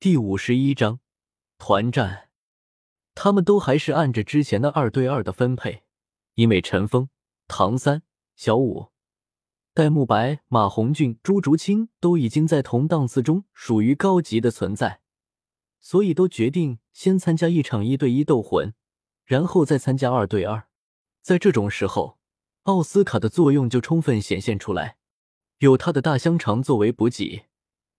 [0.00, 1.00] 第五十一章
[1.58, 2.28] 团战。
[3.16, 5.82] 他们都还是按着之前的二对二的分配，
[6.34, 7.08] 因为陈峰、
[7.48, 8.04] 唐三、
[8.36, 8.92] 小五、
[9.74, 15.00] 戴沐白、马红俊、朱竹清都已经在同档次中属于高级的存在，
[15.80, 18.72] 所以都决定先参加一场一对一斗魂，
[19.24, 20.68] 然后再参加二对二。
[21.22, 22.20] 在这种时候，
[22.62, 24.98] 奥斯卡的作用就充分显现出来，
[25.58, 27.46] 有他的大香肠作为补给。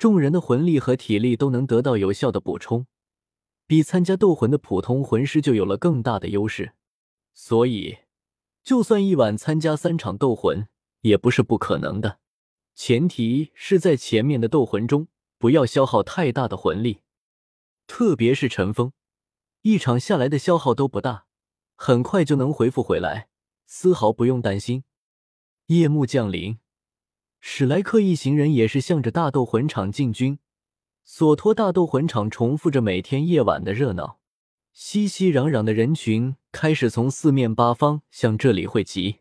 [0.00, 2.86] 众人的魂力和体力都能得到有效的补充，
[3.66, 6.72] 比参加斗魂的普通魂师就有了更大的优势。
[7.34, 7.98] 所以，
[8.62, 10.66] 就算一晚参加三场斗魂
[11.02, 12.18] 也不是不可能的，
[12.74, 17.00] 前提是在前面的斗魂中不要消耗太大的魂力。
[17.86, 18.92] 特别是陈峰，
[19.60, 21.26] 一场下来的消耗都不大，
[21.76, 23.28] 很快就能恢复回来，
[23.66, 24.84] 丝毫不用担心。
[25.66, 26.58] 夜幕降临。
[27.42, 30.38] 史莱克一行人也是向着大斗魂场进军，
[31.04, 34.20] 索托大斗魂场重复着每天夜晚的热闹，
[34.74, 39.20] 熙熙攘攘的人群开始从四面八方向这里汇集。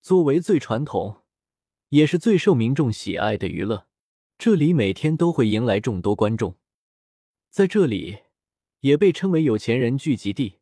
[0.00, 1.22] 作为最传统，
[1.90, 3.86] 也是最受民众喜爱的娱乐，
[4.36, 6.56] 这里每天都会迎来众多观众。
[7.48, 8.18] 在这里，
[8.80, 10.58] 也被称为有钱人聚集地，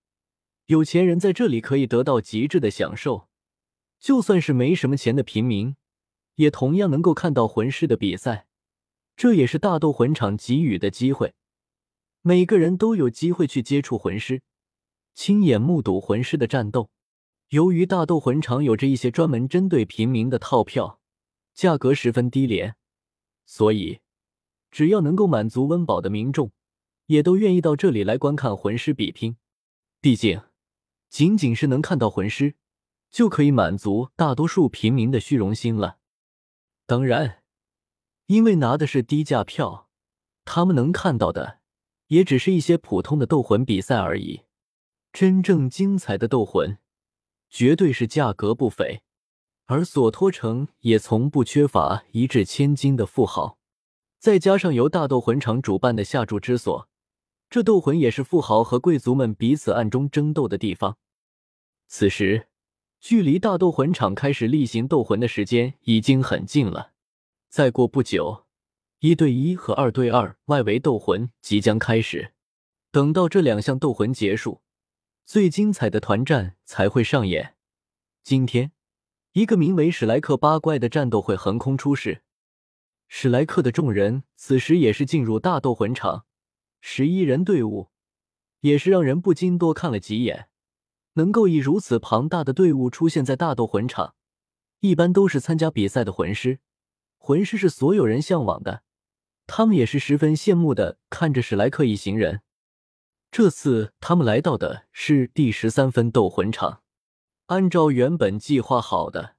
[0.67, 3.28] 有钱人在这里可以得到极致的享受，
[3.98, 5.77] 就算是没什么钱的平民。
[6.41, 8.47] 也同样能够看到魂师的比赛，
[9.15, 11.35] 这也是大斗魂场给予的机会。
[12.23, 14.41] 每个人都有机会去接触魂师，
[15.15, 16.89] 亲眼目睹魂师的战斗。
[17.51, 20.99] 由于大斗魂场有着一些专门针对平民的套票，
[21.53, 22.75] 价格十分低廉，
[23.45, 24.01] 所以
[24.71, 26.53] 只要能够满足温饱的民众，
[27.05, 29.37] 也都愿意到这里来观看魂师比拼。
[30.01, 30.41] 毕竟，
[31.11, 32.55] 仅仅是能看到魂师，
[33.11, 35.99] 就可以满足大多数平民的虚荣心了。
[36.91, 37.45] 当然，
[38.27, 39.89] 因为拿的是低价票，
[40.45, 41.61] 他们能看到的
[42.09, 44.41] 也只是一些普通的斗魂比赛而已。
[45.13, 46.79] 真正精彩的斗魂，
[47.49, 49.03] 绝对是价格不菲。
[49.67, 53.56] 而索托城也从不缺乏一掷千金的富豪，
[54.19, 56.89] 再加上由大斗魂场主办的下注之所，
[57.49, 60.99] 这斗魂也是富豪和贵族们彼此暗中争斗的地方。
[61.87, 62.50] 此时。
[63.00, 66.93] 距离大斗魂场开始例行斗魂的时间已经很近了，
[67.49, 68.44] 再过不久，
[68.99, 72.34] 一对一和二对二外围斗魂即将开始。
[72.91, 74.61] 等到这两项斗魂结束，
[75.25, 77.55] 最精彩的团战才会上演。
[78.22, 78.72] 今天，
[79.32, 82.22] 一个名为史莱克八怪的战斗会横空出世。
[83.09, 86.27] 史莱克的众人此时也是进入大斗魂场，
[86.82, 87.88] 十一人队伍
[88.61, 90.50] 也是让人不禁多看了几眼。
[91.15, 94.15] 能够以如此庞大的队伍出现在大斗魂场，
[94.81, 96.60] 一般都是参加比赛的魂师。
[97.19, 98.82] 魂师是所有人向往的，
[99.47, 100.99] 他们也是十分羡慕的。
[101.10, 102.41] 看着史莱克一行人，
[103.31, 106.82] 这次他们来到的是第十三分斗魂场。
[107.47, 109.34] 按照原本计划好的，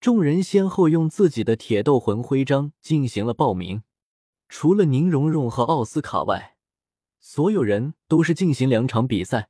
[0.00, 3.82] 众人先后用自己的铁斗魂徽章进行了报名。
[4.48, 6.56] 除了宁荣荣和奥斯卡外，
[7.20, 9.48] 所有人都是进行两场比赛。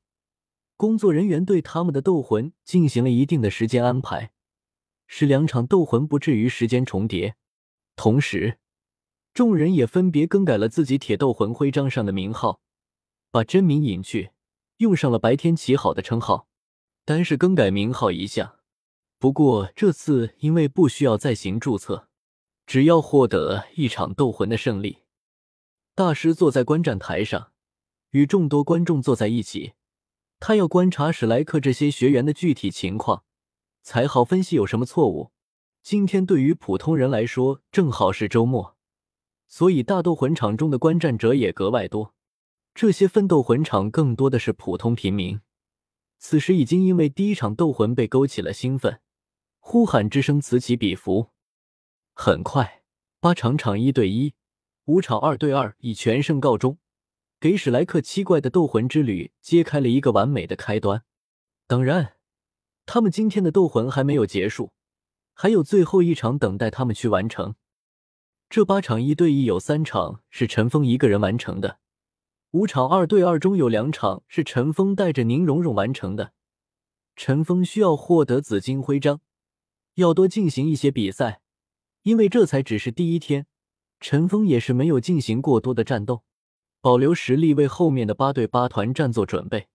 [0.80, 4.32] 工作人员对他们的斗魂进行了一定的时间安排，
[5.06, 7.36] 使两场斗魂不至于时间重叠。
[7.96, 8.58] 同时，
[9.34, 12.62] 众人也分别更改了自己铁斗魂徽章上的名号，
[13.30, 14.30] 把真名隐去，
[14.78, 16.48] 用上了“白天起好”的称号。
[17.04, 18.60] 单是更改名号一项，
[19.18, 22.08] 不过这次因为不需要再行注册，
[22.64, 25.00] 只要获得一场斗魂的胜利，
[25.94, 27.52] 大师坐在观战台上，
[28.12, 29.74] 与众多观众坐在一起。
[30.40, 33.24] 他要观察史莱克这些学员的具体情况，
[33.82, 35.30] 才好分析有什么错误。
[35.82, 38.74] 今天对于普通人来说，正好是周末，
[39.46, 42.14] 所以大斗魂场中的观战者也格外多。
[42.74, 45.40] 这些奋斗魂场更多的是普通平民，
[46.18, 49.00] 此时已经因为第一场斗魂被勾起了兴奋，
[49.58, 51.28] 呼喊之声此起彼伏。
[52.14, 52.82] 很快，
[53.20, 54.32] 八场场一对一，
[54.86, 56.78] 五场二对二以全胜告终。
[57.40, 61.04] 给史莱克七怪的斗魂之旅揭开了一个完美的开端。
[61.66, 62.16] 当然，
[62.84, 64.72] 他们今天的斗魂还没有结束，
[65.32, 67.54] 还有最后一场等待他们去完成。
[68.50, 71.78] 这八场一对一有三场是陈峰一个人完成的，
[72.50, 76.34] 五场二对二中有两场是陈峰带着宁荣荣完成的。
[77.16, 79.22] 陈峰需要获得紫金徽章，
[79.94, 81.41] 要多进行一些比赛，
[82.03, 83.47] 因为这才只是第一天，
[83.98, 86.24] 陈峰也是没有进行过多的战斗。
[86.80, 89.68] 保留实力，为后面的八对八团战做准备。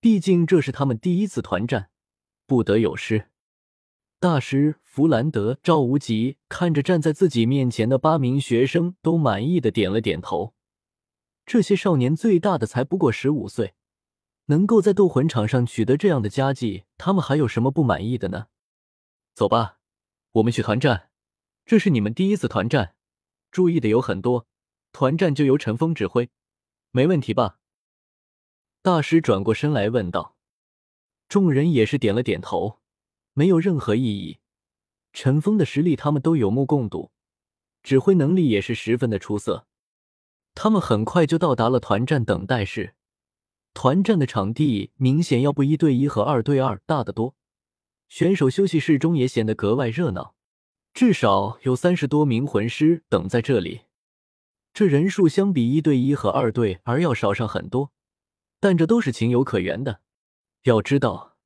[0.00, 1.90] 毕竟这是他们第一次团战，
[2.46, 3.28] 不得有失。
[4.18, 10.54] 大师弗兰德、赵无极看着站在自己面前的八名学生，都满意的点了点头。
[11.44, 13.74] 这些少年最大的才不过十五岁，
[14.46, 18.46] 能够在斗魂场上取得这样的佳绩，他们还有什么不满意的呢？
[19.34, 19.78] 走吧，
[20.32, 21.10] 我们去团战。
[21.64, 22.94] 这是你们第一次团战，
[23.50, 24.46] 注意的有很多。
[24.92, 26.30] 团战就由陈峰指挥，
[26.90, 27.58] 没问题吧？
[28.82, 30.36] 大师转过身来问道。
[31.28, 32.78] 众人也是点了点头，
[33.32, 34.38] 没有任何异议。
[35.14, 37.10] 陈峰的实力他们都有目共睹，
[37.82, 39.66] 指挥能力也是十分的出色。
[40.54, 42.94] 他们很快就到达了团战等待室。
[43.72, 47.34] 团战的场地明显要不一对一和二对二大得多，
[48.10, 50.34] 选手休息室中也显得格外热闹，
[50.92, 53.82] 至少有三十多名魂师等在这里。
[54.74, 57.92] 这人数相比一对一和二对二要少上很多，
[58.58, 60.00] 但这都是情有可原的。
[60.62, 61.36] 要知道，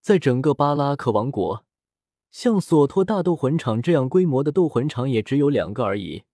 [0.00, 1.64] 在整个巴拉克王国，
[2.30, 6.24] 像索托大斗魂场这样规模的斗魂场也只有两个而已，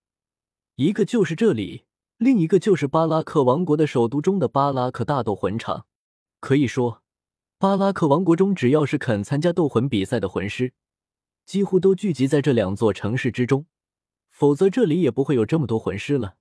[0.76, 1.84] 一个就是这里。
[2.16, 5.86] 另一个就是巴拉克王国的首都中的巴拉克大斗魂场，
[6.40, 7.02] 可以说，
[7.58, 10.72] 巴拉克王国中只要是肯参加斗魂比赛的魂师，
[11.44, 13.66] 几乎都聚集在这两座城市之中，
[14.38, 16.37] 否则这里也不会有这么多魂师了。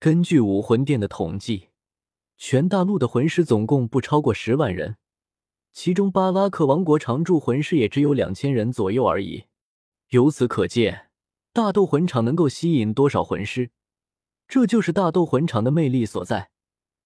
[0.00, 1.68] 根据武魂殿的统计，
[2.36, 4.96] 全大陆的魂师总共不超过十万人，
[5.72, 9.44] 其中巴拉克王国常驻魂师也只有两千人左右而已。
[10.08, 11.06] 由此可见，
[11.52, 13.70] 大斗魂场能够吸引多少魂师。
[14.48, 16.50] 这就是大斗魂场的魅力所在，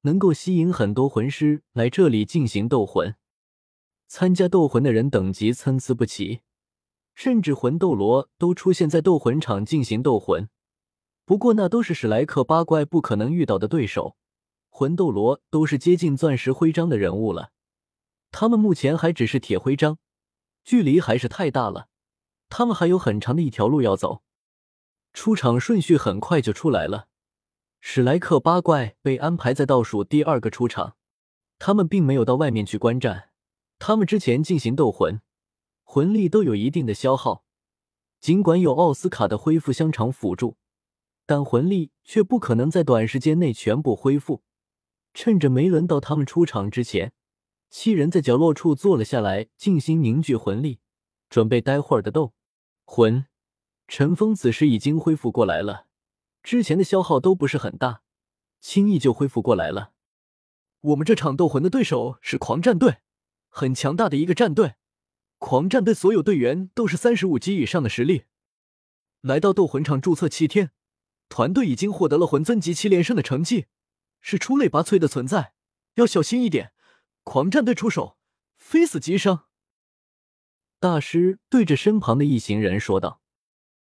[0.01, 3.15] 能够吸引很多魂师来这里进行斗魂。
[4.07, 6.41] 参加斗魂的人等级参差不齐，
[7.19, 10.49] 甚至魂斗罗都出现在斗魂场进行斗魂。
[11.25, 14.17] 不过那都是史莱克八怪不可能遇到的对手，
[14.71, 17.51] 魂斗罗都是接近钻石徽章的人物了，
[18.31, 19.99] 他们目前还只是铁徽章，
[20.65, 21.89] 距离还是太大了，
[22.49, 24.23] 他们还有很长的一条路要走。
[25.13, 27.09] 出场顺序很快就出来了。
[27.81, 30.95] 史莱克八怪被安排在倒数第二个出场，
[31.59, 33.31] 他们并没有到外面去观战。
[33.81, 35.21] 他们之前进行斗魂，
[35.91, 37.47] 魂力都有一定的消耗。
[38.21, 40.59] 尽管有奥斯卡的恢复香肠辅助，
[41.25, 44.43] 但魂力却不可能在短时间内全部恢复。
[45.15, 47.15] 趁着没轮到他们出场之前，
[47.71, 50.81] 七人在角落处坐了下来，静心凝聚魂力，
[51.31, 52.35] 准备待会儿的斗
[52.85, 53.25] 魂。
[53.87, 55.87] 陈峰此时已经恢复过来了。
[56.43, 58.03] 之前的消耗都不是很大，
[58.61, 59.93] 轻易就恢复过来了。
[60.83, 62.99] 我们这场斗魂的对手是狂战队，
[63.49, 64.75] 很强大的一个战队。
[65.39, 68.25] 狂战队所有队员都是三十五级以上的实力。
[69.21, 70.73] 来到斗魂场注册七天，
[71.29, 73.67] 团队已经获得了魂尊级七连胜的成绩，
[74.21, 75.55] 是出类拔萃的存在，
[75.95, 76.73] 要小心一点。
[77.25, 78.17] 狂战队出手，
[78.57, 79.47] 非死即伤。
[80.81, 83.21] 大师对着身旁的一行人说道。